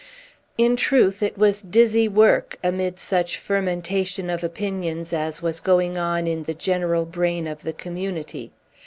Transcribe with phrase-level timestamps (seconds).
[0.57, 6.25] In truth, it was dizzy work, amid such fermentation of opinions as was going on
[6.25, 8.49] in the general brain of the Community.